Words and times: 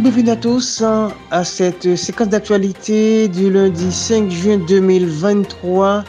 bienvenue 0.00 0.30
à 0.30 0.36
tous 0.36 0.80
hein, 0.80 1.12
à 1.30 1.44
cette 1.44 1.94
séquence 1.94 2.28
d'actualité 2.28 3.28
du 3.28 3.52
lundi 3.52 3.92
5 3.92 4.30
juin 4.30 4.56
2023 4.66 6.04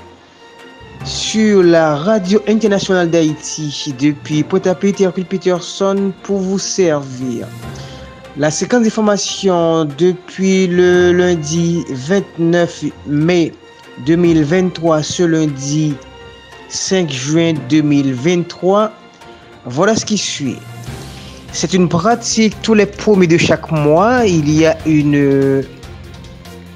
sur 1.04 1.62
la 1.62 1.98
radio 1.98 2.42
internationale 2.48 3.10
d'Haïti 3.10 3.94
depuis 4.00 4.44
Pointe-à-Pitre 4.44 5.02
et 5.18 5.24
Peterson 5.26 6.14
pour 6.24 6.40
vous 6.40 6.58
servir. 6.58 7.48
La 8.38 8.50
séquence 8.50 8.84
d'information 8.84 9.84
depuis 9.84 10.68
le 10.68 11.12
lundi 11.12 11.84
29 11.90 12.86
mai 13.08 13.52
2023 14.06 15.04
ce 15.04 15.24
lundi 15.24 15.96
5 16.70 17.10
juin 17.12 17.54
2023. 17.70 18.90
Voilà 19.66 19.98
ce 19.98 20.06
qui 20.06 20.18
suit. 20.18 20.60
C'est 21.54 21.74
une 21.74 21.90
pratique 21.90 22.56
tous 22.62 22.74
les 22.74 22.86
premiers 22.86 23.28
de 23.28 23.38
chaque 23.38 23.72
mois. 23.72 24.26
Il 24.26 24.50
y 24.50 24.66
a 24.66 24.78
une 24.86 25.64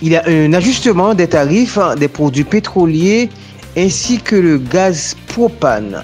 il 0.02 0.12
y 0.12 0.18
a 0.18 0.24
un 0.28 0.52
ajustement 0.54 1.14
des 1.14 1.28
tarifs 1.28 1.80
des 1.98 2.10
produits 2.10 2.44
pétroliers 2.44 3.30
ainsi 3.78 4.20
que 4.20 4.36
le 4.36 4.58
gaz 4.58 5.16
propane. 5.28 6.04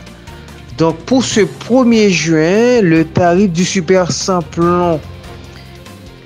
Donc 0.78 0.98
pour 1.00 1.24
ce 1.24 1.42
1er 1.42 2.10
juin, 2.10 2.82
le 2.82 3.04
tarif 3.06 3.52
du 3.52 3.66
super 3.66 4.12
samplon 4.12 5.00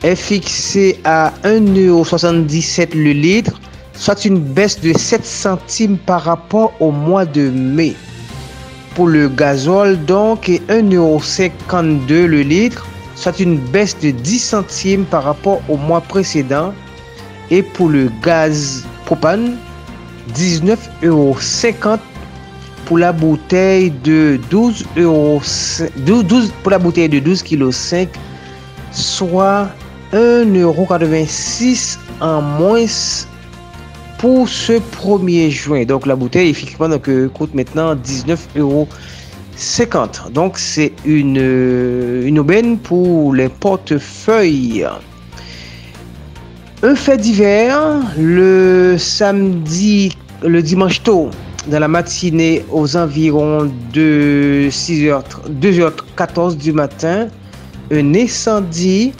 est 0.04 0.16
fixé 0.16 1.00
à 1.04 1.34
1,77€ 1.44 2.96
le 2.96 3.12
litre, 3.12 3.60
soit 3.94 4.24
une 4.24 4.40
baisse 4.40 4.80
de 4.80 4.96
7 4.96 5.26
centimes 5.26 5.98
par 5.98 6.22
rapport 6.22 6.74
au 6.80 6.92
mois 6.92 7.26
de 7.26 7.50
mai 7.50 7.96
pour 8.96 9.08
le 9.08 9.28
gazole 9.28 10.04
donc 10.06 10.50
est 10.50 10.66
1,52€ 10.70 12.26
le 12.26 12.42
litre, 12.42 12.88
soit 13.16 13.40
une 13.40 13.58
baisse 13.58 13.98
de 14.00 14.12
10 14.12 14.40
centimes 14.40 15.06
par 15.06 15.24
rapport 15.24 15.62
au 15.70 15.78
mois 15.78 16.02
précédent. 16.02 16.74
Et 17.52 17.62
pour 17.62 17.90
le 17.90 18.10
gaz 18.24 18.86
propane, 19.06 19.58
19,50€ 20.34 22.00
pour 22.86 22.98
la 22.98 23.12
bouteille 23.12 23.92
de 24.04 24.40
12 24.50 24.86
12, 24.96 26.54
pour 26.64 26.72
la 26.72 26.80
bouteille 26.80 27.10
de 27.10 27.20
12 27.20 27.44
kg 27.44 27.72
5 27.72 28.10
soit 28.92 29.68
1,86€ 30.14 31.98
en 32.22 32.42
moins 32.42 32.86
pour 34.18 34.50
ce 34.50 34.74
1er 34.74 35.50
juin. 35.50 35.86
Donc 35.86 36.06
la 36.06 36.16
bouteille 36.16 36.50
effectivement 36.50 36.90
euh, 37.08 37.30
coûte 37.30 37.54
maintenant 37.54 37.96
19 37.96 38.48
euros. 38.58 38.88
Donc 40.32 40.58
c'est 40.58 40.92
une, 41.06 41.38
euh, 41.40 42.28
une 42.28 42.40
aubaine 42.40 42.78
pour 42.78 43.34
les 43.34 43.48
portefeuilles. 43.48 44.86
Un 46.84 46.96
fait 46.96 47.18
divers, 47.18 48.02
le 48.18 48.98
samedi, 48.98 50.16
le 50.44 50.62
dimanche 50.62 51.02
tôt, 51.04 51.30
dans 51.68 51.80
la 51.80 51.88
matinée 51.88 52.66
aux 52.70 52.98
environs 52.98 53.72
de 53.94 54.68
6h, 54.70 55.24
2h14 55.50 56.58
du 56.58 56.74
matin, 56.74 57.28
un 57.92 58.14
incendie 58.14 59.14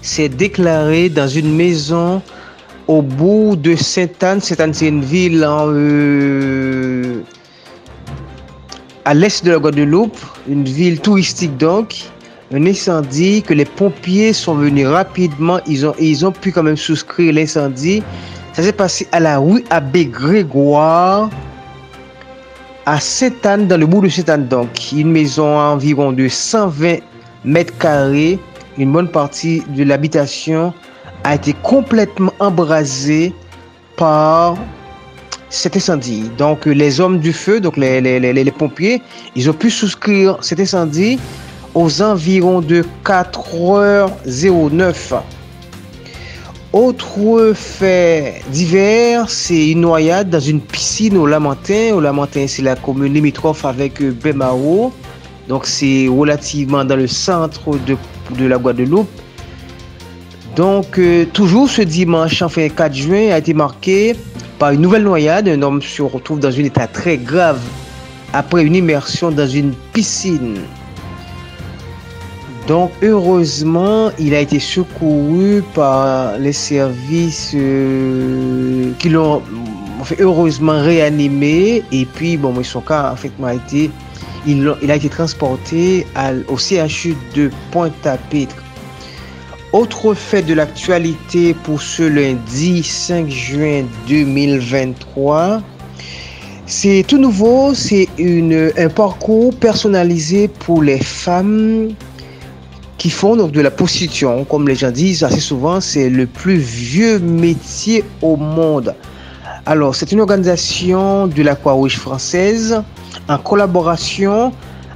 s'est 0.00 0.30
déclaré 0.30 1.10
dans 1.10 1.28
une 1.28 1.54
maison 1.54 2.22
au 2.88 3.02
bout 3.02 3.56
de 3.56 3.74
Sainte-Anne. 3.74 4.40
Sainte-Anne, 4.40 4.74
c'est 4.74 4.88
une 4.88 5.02
ville 5.02 5.44
euh, 5.46 7.20
à 9.04 9.14
l'est 9.14 9.44
de 9.44 9.52
la 9.52 9.58
Guadeloupe, 9.58 10.18
une 10.48 10.64
ville 10.64 11.00
touristique 11.00 11.56
donc. 11.56 12.04
Un 12.52 12.66
incendie 12.66 13.42
que 13.42 13.54
les 13.54 13.64
pompiers 13.64 14.32
sont 14.32 14.54
venus 14.54 14.86
rapidement. 14.86 15.58
Ils 15.66 15.86
ont, 15.86 15.94
ils 15.98 16.24
ont 16.24 16.30
pu 16.30 16.52
quand 16.52 16.62
même 16.62 16.76
souscrire 16.76 17.32
l'incendie. 17.32 18.02
Ça 18.52 18.62
s'est 18.62 18.72
passé 18.72 19.08
à 19.10 19.18
la 19.18 19.38
rue 19.38 19.64
Abbé 19.70 20.06
Grégoire, 20.06 21.30
à 22.86 23.00
Sainte-Anne, 23.00 23.66
dans 23.66 23.80
le 23.80 23.86
bout 23.86 24.02
de 24.02 24.08
Sainte-Anne. 24.08 24.46
Donc, 24.46 24.92
une 24.92 25.10
maison 25.10 25.58
à 25.58 25.64
environ 25.64 26.12
de 26.12 26.28
120 26.28 26.98
mètres 27.44 27.76
carrés. 27.78 28.38
Une 28.76 28.92
bonne 28.92 29.08
partie 29.08 29.62
de 29.68 29.82
l'habitation 29.82 30.72
a 31.24 31.34
été 31.34 31.54
complètement 31.62 32.32
embrasé 32.38 33.32
par 33.96 34.56
cet 35.48 35.76
incendie. 35.76 36.30
Donc 36.36 36.66
les 36.66 37.00
hommes 37.00 37.18
du 37.18 37.32
feu, 37.32 37.60
donc 37.60 37.76
les, 37.76 38.00
les, 38.00 38.50
pompiers, 38.50 39.00
ils 39.34 39.48
ont 39.48 39.54
pu 39.54 39.70
souscrire 39.70 40.36
cet 40.42 40.60
incendie 40.60 41.18
aux 41.74 42.02
environs 42.02 42.60
de 42.60 42.84
4h09. 43.04 45.14
Autre 46.72 47.52
fait 47.54 48.42
divers, 48.50 49.30
c'est 49.30 49.70
une 49.70 49.82
noyade 49.82 50.28
dans 50.28 50.40
une 50.40 50.60
piscine 50.60 51.16
au 51.16 51.26
Lamentin. 51.26 51.92
Au 51.94 52.00
Lamentin, 52.00 52.46
c'est 52.48 52.62
la 52.62 52.74
commune 52.74 53.14
limitrophe 53.14 53.64
avec 53.64 54.02
Bemao. 54.02 54.92
Donc 55.48 55.66
c'est 55.66 56.08
relativement 56.08 56.84
dans 56.84 56.96
le 56.96 57.06
centre 57.06 57.70
de 57.86 57.96
la 58.44 58.58
Guadeloupe. 58.58 59.08
Donc, 60.56 60.98
euh, 60.98 61.24
toujours 61.32 61.68
ce 61.68 61.82
dimanche, 61.82 62.40
enfin 62.42 62.68
4 62.68 62.94
juin, 62.94 63.30
a 63.32 63.38
été 63.38 63.54
marqué 63.54 64.14
par 64.58 64.70
une 64.70 64.82
nouvelle 64.82 65.02
noyade. 65.02 65.48
Un 65.48 65.62
homme 65.62 65.82
se 65.82 66.02
retrouve 66.02 66.38
dans 66.38 66.54
un 66.54 66.64
état 66.64 66.86
très 66.86 67.16
grave 67.16 67.60
après 68.32 68.64
une 68.64 68.76
immersion 68.76 69.32
dans 69.32 69.48
une 69.48 69.72
piscine. 69.92 70.58
Donc, 72.68 72.92
heureusement, 73.02 74.10
il 74.18 74.34
a 74.34 74.40
été 74.40 74.60
secouru 74.60 75.62
par 75.74 76.38
les 76.38 76.52
services 76.52 77.52
euh, 77.54 78.92
qui 78.98 79.08
l'ont 79.08 79.42
heureusement 80.20 80.80
réanimé. 80.80 81.82
Et 81.90 82.06
puis, 82.06 82.36
bon, 82.36 82.54
son 82.62 82.80
cas, 82.80 83.10
en 83.12 83.16
fait, 83.16 83.32
a 83.44 83.54
été, 83.54 83.90
il, 84.46 84.68
a 84.88 84.96
été 84.96 85.08
transporté 85.08 86.06
au 86.48 86.56
CHU 86.56 87.16
de 87.34 87.50
Pointe-à-Pitre. 87.72 88.63
Autre 89.74 90.14
fait 90.14 90.42
de 90.42 90.54
l'actualité 90.54 91.52
pour 91.52 91.82
ce 91.82 92.04
lundi 92.04 92.84
5 92.84 93.28
juin 93.28 93.82
2023, 94.06 95.62
c'est 96.64 97.04
tout 97.08 97.18
nouveau, 97.18 97.74
c'est 97.74 98.06
un 98.78 98.88
parcours 98.88 99.52
personnalisé 99.56 100.46
pour 100.46 100.80
les 100.80 101.00
femmes 101.00 101.88
qui 102.98 103.10
font 103.10 103.34
donc 103.34 103.50
de 103.50 103.60
la 103.60 103.72
prostitution. 103.72 104.44
Comme 104.44 104.68
les 104.68 104.76
gens 104.76 104.92
disent 104.92 105.24
assez 105.24 105.40
souvent, 105.40 105.80
c'est 105.80 106.08
le 106.08 106.26
plus 106.26 106.58
vieux 106.58 107.18
métier 107.18 108.04
au 108.22 108.36
monde. 108.36 108.94
Alors, 109.66 109.96
c'est 109.96 110.12
une 110.12 110.20
organisation 110.20 111.26
de 111.26 111.42
la 111.42 111.56
Croix-Rouge 111.56 111.96
française 111.96 112.80
en 113.28 113.38
collaboration 113.38 114.52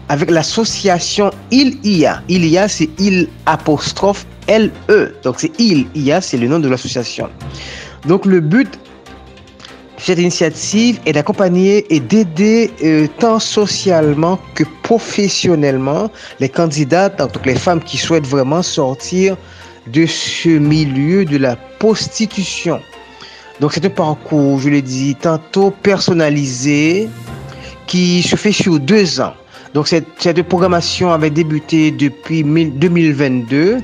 avec 0.08 0.30
l'association 0.30 1.32
ILIA. 1.50 2.22
ILIA, 2.28 2.68
c'est 2.68 2.90
il 3.00 3.26
apostrophe 3.44 4.24
LE. 4.48 5.14
Donc 5.22 5.36
c'est 5.38 5.52
il, 5.60 5.86
IA, 5.94 6.20
c'est 6.20 6.36
le 6.36 6.48
nom 6.48 6.58
de 6.58 6.68
l'association. 6.68 7.28
Donc 8.06 8.26
le 8.26 8.40
but 8.40 8.70
de 8.70 10.02
cette 10.02 10.18
initiative 10.18 11.00
est 11.06 11.12
d'accompagner 11.12 11.92
et 11.94 12.00
d'aider 12.00 12.70
euh, 12.84 13.06
tant 13.18 13.38
socialement 13.38 14.38
que 14.54 14.64
professionnellement 14.82 16.10
les 16.40 16.48
candidats, 16.48 17.08
donc 17.08 17.44
les 17.44 17.56
femmes 17.56 17.82
qui 17.82 17.98
souhaitent 17.98 18.26
vraiment 18.26 18.62
sortir 18.62 19.36
de 19.86 20.06
ce 20.06 20.50
milieu 20.50 21.24
de 21.24 21.36
la 21.36 21.56
prostitution. 21.78 22.80
Donc 23.60 23.72
c'est 23.72 23.84
un 23.84 23.90
parcours, 23.90 24.60
je 24.60 24.68
l'ai 24.68 24.82
dit, 24.82 25.16
tantôt 25.16 25.70
personnalisé, 25.70 27.08
qui 27.88 28.22
se 28.22 28.36
fait 28.36 28.52
sur 28.52 28.78
deux 28.78 29.20
ans. 29.20 29.34
Donc 29.74 29.88
cette, 29.88 30.42
programmation 30.44 31.10
avait 31.10 31.30
débuté 31.30 31.90
depuis 31.90 32.44
2022 32.44 33.78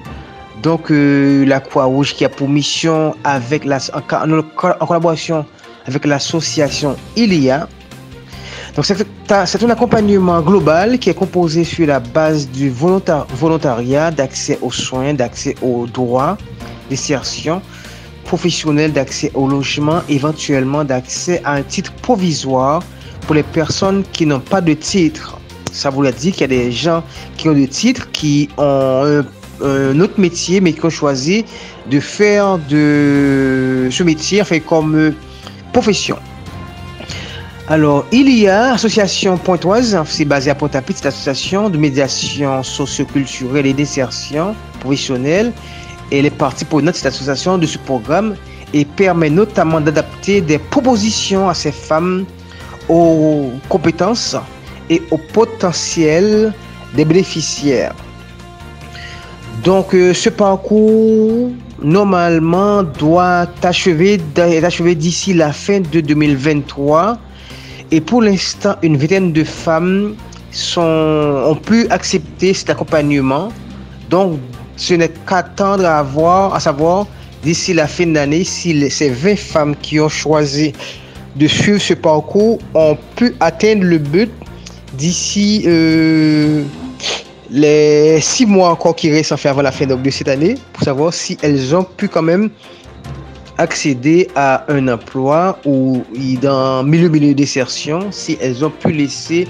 donc, 0.65 0.91
euh, 0.91 1.45
la 1.45 1.61
Croix-Rouge 1.61 2.15
qui 2.15 2.25
a 2.25 2.31
pour 2.31 2.49
mission, 2.49 3.15
avec 3.23 3.67
la, 3.67 3.79
en, 3.93 4.01
collaboration 4.87 5.45
avec 5.87 6.07
l'association 6.07 6.97
ILIA, 7.17 7.69
donc 8.75 8.87
c'est 8.87 9.63
un 9.63 9.71
accompagnement 9.71 10.41
global 10.41 10.99
qui 10.99 11.11
est 11.11 11.15
composé 11.15 11.65
sur 11.65 11.87
la 11.87 12.01
base 12.01 12.49
du 12.49 12.71
volontariat, 12.71 14.11
d'accès 14.11 14.59
aux 14.63 14.73
soins, 14.73 15.13
d'accès 15.13 15.55
aux 15.61 15.87
droits, 15.87 16.39
d'insertion 16.89 17.61
professionnelle, 18.25 18.93
d'accès 18.93 19.31
au 19.35 19.47
logement, 19.47 20.01
éventuellement 20.09 20.83
d'accès 20.83 21.43
à 21.45 21.53
un 21.53 21.63
titre 21.63 21.93
provisoire 21.93 22.83
pour 23.27 23.35
les 23.35 23.43
personnes 23.43 24.03
qui 24.13 24.25
n'ont 24.25 24.41
pas 24.41 24.63
de 24.63 24.73
titre. 24.73 25.39
Ça 25.73 25.91
voulait 25.91 26.13
dire 26.13 26.33
qu'il 26.33 26.41
y 26.41 26.45
a 26.45 26.49
des 26.49 26.73
gens 26.73 27.05
qui 27.37 27.51
ont 27.51 27.53
des 27.53 27.69
titres, 27.69 28.11
qui 28.13 28.49
ont 28.57 29.03
un 29.05 29.25
un 29.63 29.99
autre 30.01 30.19
métier, 30.19 30.61
mais 30.61 30.73
qui 30.73 30.85
ont 30.85 30.91
choisi 30.91 31.45
de 31.91 32.01
faire 32.01 32.59
de 32.59 33.89
ce 33.91 34.03
métier 34.03 34.43
comme 34.67 35.15
profession. 35.73 36.17
Alors, 37.67 38.05
il 38.13 38.29
y 38.29 38.47
a 38.47 38.75
Association 38.75 39.39
Pointoise, 39.39 39.99
c'est 40.07 40.27
basé 40.27 40.51
à 40.51 40.55
Pointe-à-Pitre, 40.55 40.99
c'est 40.99 41.07
l'association 41.07 41.71
de 41.71 41.79
médiation 41.79 42.63
socioculturelle 42.63 43.65
et 43.65 43.73
d'insertion 43.73 44.55
professionnelle. 44.81 45.51
Elle 46.13 46.27
est 46.27 46.31
partie 46.31 46.67
pour 46.67 46.83
notre 46.83 46.99
cette 46.99 47.15
association 47.15 47.57
de 47.57 47.65
ce 47.65 47.79
programme 47.79 48.37
et 48.75 48.85
permet 48.85 49.31
notamment 49.31 49.81
d'adapter 49.81 50.43
des 50.43 50.59
propositions 50.59 51.49
à 51.49 51.55
ces 51.55 51.73
femmes 51.73 52.27
aux 52.91 53.51
compétences 53.71 54.37
et 54.91 55.01
au 55.11 55.17
potentiel 55.17 56.53
des 56.95 57.07
bénéficiaires. 57.07 57.95
Donc, 59.65 59.95
euh, 59.95 60.13
ce 60.13 60.29
parcours, 60.29 61.51
normalement, 61.83 62.83
doit 62.83 63.47
achever, 63.63 64.21
être 64.37 64.65
achevé 64.65 64.95
d'ici 64.95 65.33
la 65.33 65.55
fin 65.55 65.81
de 65.81 66.01
2023. 66.01 67.17
Et 67.91 68.03
pour 68.03 68.21
l'instant, 68.21 68.75
une 68.83 68.99
vingtaine 68.99 69.33
de 69.33 69.43
femmes 69.43 70.17
ont 70.77 71.57
pu 71.65 71.89
accepter 71.89 72.53
cet 72.53 72.69
accompagnement. 72.71 73.49
Donc, 74.11 74.39
ce 74.77 74.95
n'est 74.95 75.13
qu'attendre 75.27 75.87
à 75.87 76.01
à 76.55 76.61
savoir 76.61 77.07
d'ici 77.43 77.73
la 77.73 77.87
fin 77.87 78.07
de 78.07 78.15
l'année 78.15 78.45
si 78.45 78.91
ces 78.91 79.09
20 79.09 79.37
femmes 79.37 79.77
qui 79.81 79.99
ont 79.99 80.11
choisi 80.11 80.75
de 81.37 81.47
suivre 81.47 81.81
ce 81.81 81.95
parcours 81.95 82.59
ont 82.75 82.99
pu 83.17 83.35
atteindre 83.41 83.85
le 83.85 83.99
but 83.99 84.31
d'ici 84.95 85.65
euh, 85.67 86.63
les 87.55 88.21
six 88.21 88.47
mois 88.47 88.71
encore 88.71 88.97
qui 88.97 89.11
restent 89.13 89.31
à 89.31 89.37
faire 89.37 89.53
avant 89.53 89.63
la 89.63 89.71
fin 89.71 89.87
de 89.87 90.11
cette 90.11 90.27
année 90.27 90.57
pour 90.73 90.83
savoir 90.83 91.15
si 91.15 91.39
elles 91.41 91.75
ont 91.75 91.85
pu 91.85 92.09
quand 92.09 92.23
même 92.23 92.51
accéder 93.59 94.29
à 94.35 94.65
un 94.73 94.89
emploi 94.89 95.57
ou 95.65 96.03
dans 96.43 96.83
milieu, 96.83 97.09
milieu 97.09 97.33
d'insertion, 97.33 98.11
si 98.11 98.37
elles 98.41 98.65
ont 98.65 98.71
pu 98.71 98.91
laisser 98.91 99.47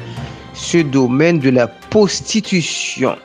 ce 0.53 0.79
domaine 0.79 1.39
de 1.39 1.49
la 1.49 1.67
prostitution. 1.67 3.17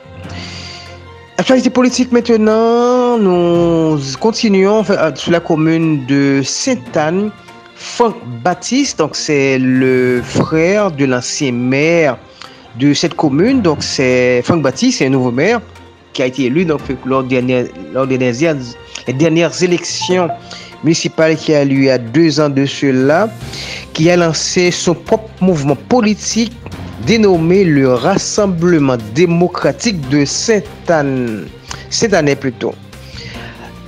Actualité 1.36 1.68
politique 1.68 2.10
maintenant, 2.10 3.18
nous 3.18 4.00
continuons 4.18 4.82
sur 5.14 5.30
la 5.30 5.40
commune 5.40 6.06
de 6.06 6.40
Sainte-Anne. 6.42 7.30
Franck 7.74 8.16
Baptiste, 8.42 8.98
donc 8.98 9.14
c'est 9.14 9.58
le 9.58 10.22
frère 10.22 10.90
de 10.90 11.04
l'ancien 11.04 11.52
maire 11.52 12.18
de 12.78 12.94
cette 12.94 13.14
commune. 13.14 13.62
Donc 13.62 13.82
c'est 13.82 14.42
Franck 14.42 14.62
Baptiste, 14.62 14.98
c'est 14.98 15.06
un 15.06 15.10
nouveau 15.10 15.30
maire 15.30 15.60
qui 16.12 16.22
a 16.22 16.26
été 16.26 16.44
élu 16.44 16.64
lors, 17.04 17.22
des 17.22 17.36
dernières, 17.36 17.66
les 19.06 19.12
dernières 19.12 19.62
élections 19.62 20.28
municipales 20.82 21.36
qui 21.36 21.54
a 21.54 21.64
eu 21.64 21.68
il 21.68 21.84
y 21.84 21.90
a 21.90 21.98
deux 21.98 22.40
ans 22.40 22.48
de 22.48 22.66
cela, 22.66 23.28
qui 23.92 24.10
a 24.10 24.16
lancé 24.16 24.70
son 24.70 24.94
propre 24.94 25.30
mouvement 25.40 25.76
politique 25.76 26.52
dénommé 27.06 27.64
le 27.64 27.94
Rassemblement 27.94 28.96
démocratique 29.14 30.08
de 30.08 30.24
Sainte-Anne. 30.24 31.46
Cette 31.88 32.14
année 32.14 32.36
plutôt. 32.36 32.74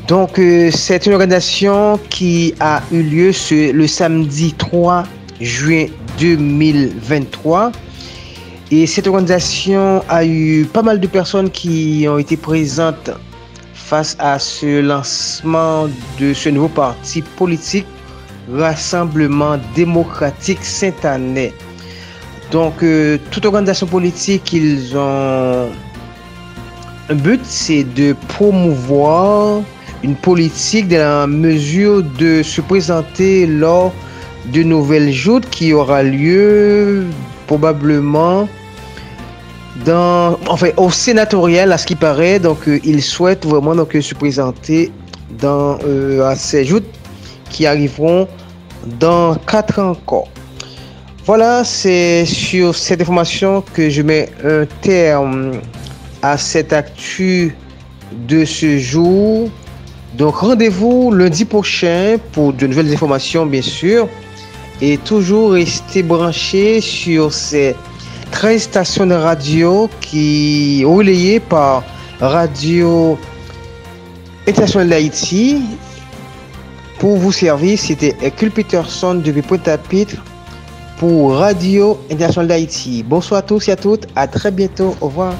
Donc, 0.08 0.38
euh, 0.38 0.70
c'est 0.72 1.06
une 1.06 1.12
organisation 1.12 1.98
qui 2.10 2.54
a 2.58 2.82
eu 2.90 3.02
lieu 3.02 3.30
le 3.72 3.86
samedi 3.86 4.52
3 4.58 5.04
juin 5.40 5.86
2023. 6.18 7.70
Et 8.74 8.86
cette 8.86 9.06
organisation 9.06 10.02
a 10.08 10.24
eu 10.24 10.64
pas 10.64 10.80
mal 10.80 10.98
de 10.98 11.06
personnes 11.06 11.50
qui 11.50 12.06
ont 12.08 12.16
été 12.16 12.38
présentes 12.38 13.10
face 13.74 14.16
à 14.18 14.38
ce 14.38 14.80
lancement 14.80 15.90
de 16.18 16.32
ce 16.32 16.48
nouveau 16.48 16.68
parti 16.68 17.20
politique, 17.20 17.84
Rassemblement 18.50 19.58
démocratique 19.76 20.64
Saint-Annais. 20.64 21.52
Donc, 22.50 22.82
euh, 22.82 23.18
toute 23.30 23.44
organisation 23.44 23.86
politique, 23.86 24.54
ils 24.54 24.96
ont 24.96 25.68
un 27.10 27.14
but, 27.14 27.40
c'est 27.44 27.84
de 27.84 28.16
promouvoir 28.28 29.60
une 30.02 30.16
politique 30.16 30.88
dans 30.88 31.20
la 31.20 31.26
mesure 31.26 32.02
de 32.18 32.42
se 32.42 32.62
présenter 32.62 33.46
lors 33.46 33.92
de 34.46 34.62
nouvelles 34.62 35.12
joutes 35.12 35.48
qui 35.50 35.74
aura 35.74 36.02
lieu 36.02 37.04
probablement 37.46 38.48
enfin, 39.86 40.68
au 40.76 40.90
sénatorial 40.90 41.72
à 41.72 41.78
ce 41.78 41.86
qui 41.86 41.96
paraît. 41.96 42.38
Donc, 42.38 42.68
euh, 42.68 42.80
ils 42.84 43.02
souhaitent 43.02 43.46
vraiment 43.46 43.74
donc, 43.74 43.96
se 44.00 44.14
présenter 44.14 44.92
dans, 45.40 45.78
euh, 45.84 46.24
à 46.24 46.36
ces 46.36 46.64
joutes 46.64 46.88
qui 47.50 47.66
arriveront 47.66 48.28
dans 48.98 49.34
quatre 49.34 49.78
ans 49.78 49.90
encore. 49.90 50.28
Voilà, 51.24 51.62
c'est 51.62 52.24
sur 52.26 52.74
cette 52.74 53.00
information 53.00 53.62
que 53.74 53.88
je 53.88 54.02
mets 54.02 54.28
un 54.44 54.66
terme 54.80 55.52
à 56.20 56.36
cette 56.36 56.72
actu 56.72 57.56
de 58.28 58.44
ce 58.44 58.78
jour. 58.78 59.48
Donc 60.14 60.36
rendez-vous 60.36 61.12
lundi 61.12 61.44
prochain 61.44 62.16
pour 62.32 62.52
de 62.52 62.66
nouvelles 62.66 62.92
informations, 62.92 63.46
bien 63.46 63.62
sûr. 63.62 64.08
Et 64.80 64.98
toujours 64.98 65.52
rester 65.52 66.02
branché 66.02 66.80
sur 66.80 67.32
ces 67.32 67.76
13 68.32 68.62
stations 68.62 69.06
de 69.06 69.14
radio 69.14 69.88
qui 70.00 70.84
relayées 70.84 71.38
par 71.38 71.84
Radio 72.18 73.18
Internationale 74.48 74.88
d'Haïti. 74.88 75.62
Pour 76.98 77.18
vous 77.18 77.30
servir, 77.30 77.78
c'était 77.78 78.16
Hercule 78.22 78.50
Peterson 78.50 79.14
depuis 79.14 79.42
Pointe-à-Pitre 79.42 80.16
pour 80.98 81.36
Radio 81.36 81.98
Internationale 82.10 82.48
d'Haïti. 82.48 83.04
Bonsoir 83.06 83.40
à 83.40 83.42
tous 83.42 83.68
et 83.68 83.72
à 83.72 83.76
toutes. 83.76 84.06
À 84.16 84.26
très 84.26 84.50
bientôt. 84.50 84.96
Au 85.00 85.06
revoir. 85.06 85.34